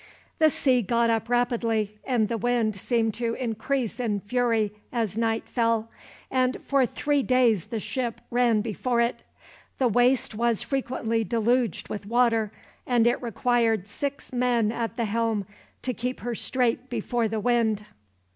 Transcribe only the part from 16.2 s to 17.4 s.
her straight before the